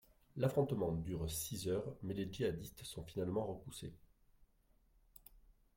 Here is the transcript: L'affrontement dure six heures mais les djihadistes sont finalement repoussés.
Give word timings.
L'affrontement 0.35 0.93
dure 0.93 1.29
six 1.29 1.67
heures 1.67 1.93
mais 2.01 2.15
les 2.15 2.27
djihadistes 2.33 2.83
sont 2.85 3.03
finalement 3.05 3.45
repoussés. 3.45 3.93